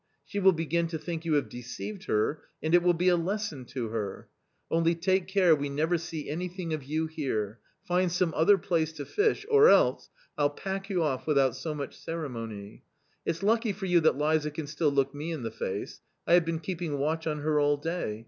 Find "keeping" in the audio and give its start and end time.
16.61-16.97